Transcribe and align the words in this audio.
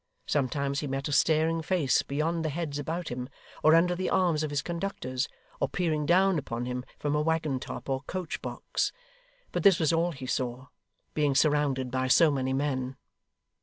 Sometimes 0.25 0.79
he 0.79 0.87
met 0.87 1.07
a 1.07 1.11
staring 1.11 1.61
face 1.61 2.01
beyond 2.01 2.43
the 2.43 2.49
heads 2.49 2.79
about 2.79 3.09
him, 3.09 3.29
or 3.63 3.75
under 3.75 3.93
the 3.93 4.09
arms 4.09 4.41
of 4.41 4.49
his 4.49 4.63
conductors, 4.63 5.29
or 5.59 5.69
peering 5.69 6.07
down 6.07 6.39
upon 6.39 6.65
him 6.65 6.83
from 6.97 7.13
a 7.13 7.21
waggon 7.21 7.59
top 7.59 7.87
or 7.87 8.01
coach 8.07 8.41
box; 8.41 8.91
but 9.51 9.61
this 9.61 9.77
was 9.77 9.93
all 9.93 10.11
he 10.11 10.25
saw, 10.25 10.69
being 11.13 11.35
surrounded 11.35 11.91
by 11.91 12.07
so 12.07 12.31
many 12.31 12.51
men. 12.51 12.95